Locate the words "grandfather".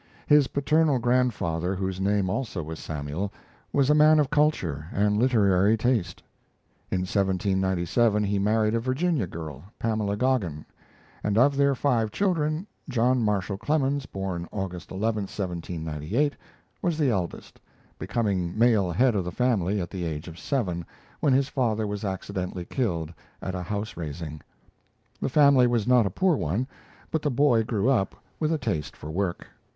0.97-1.75